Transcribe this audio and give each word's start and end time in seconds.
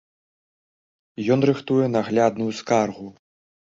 Ён 1.37 1.47
рыхтуе 1.51 1.85
наглядную 1.99 2.51
скаргу. 2.65 3.07